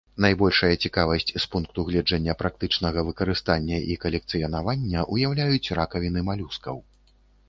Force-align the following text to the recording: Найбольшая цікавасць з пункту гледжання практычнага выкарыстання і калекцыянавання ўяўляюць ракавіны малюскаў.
Найбольшая 0.23 0.69
цікавасць 0.87 1.27
з 1.33 1.41
пункту 1.55 1.83
гледжання 1.89 2.33
практычнага 2.39 3.03
выкарыстання 3.09 3.77
і 3.97 3.97
калекцыянавання 4.05 5.05
ўяўляюць 5.17 5.73
ракавіны 5.81 6.25
малюскаў. 6.31 6.81